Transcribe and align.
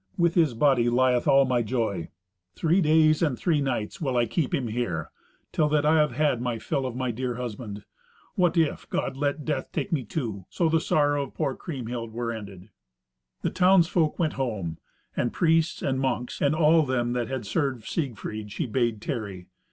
With 0.17 0.33
his 0.33 0.55
body 0.55 0.89
lieth 0.89 1.27
all 1.27 1.45
my 1.45 1.61
joy. 1.61 2.09
Three 2.55 2.81
days 2.81 3.21
and 3.21 3.37
three 3.37 3.61
nights 3.61 4.01
will 4.01 4.17
I 4.17 4.25
keep 4.25 4.51
him 4.51 4.67
here, 4.67 5.11
till 5.51 5.69
that 5.69 5.85
I 5.85 5.97
have 5.99 6.13
had 6.13 6.41
my 6.41 6.57
fill 6.57 6.87
of 6.87 6.95
my 6.95 7.11
dear 7.11 7.35
husband. 7.35 7.83
What 8.33 8.57
if 8.57 8.89
God 8.89 9.15
let 9.15 9.45
death 9.45 9.71
take 9.71 9.91
me 9.91 10.03
too? 10.03 10.45
So 10.49 10.69
the 10.69 10.81
sorrow 10.81 11.21
of 11.27 11.35
poor 11.35 11.55
Kriemhild 11.55 12.13
were 12.13 12.31
ended." 12.31 12.69
The 13.43 13.51
townsfolk 13.51 14.17
went 14.17 14.33
home; 14.41 14.79
and 15.15 15.31
priests, 15.31 15.83
and 15.83 15.99
monks, 15.99 16.41
and 16.41 16.55
all 16.55 16.81
them 16.83 17.13
that 17.13 17.27
had 17.27 17.45
served 17.45 17.85
Siegfried, 17.85 18.51
she 18.51 18.65
bade 18.65 19.01
tarry. 19.03 19.49